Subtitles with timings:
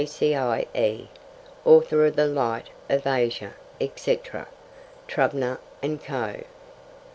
[0.01, 1.09] K.C.I.E.,
[1.63, 4.47] Author of The Light of Asia, etc.
[5.07, 6.37] (Trubner and Co.)